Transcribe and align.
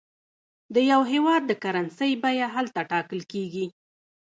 د 0.73 0.75
یو 0.91 1.01
هېواد 1.11 1.41
د 1.47 1.51
کرنسۍ 1.63 2.11
بیه 2.23 2.47
هلته 2.55 2.79
ټاکل 2.91 3.21
کېږي. 3.31 3.65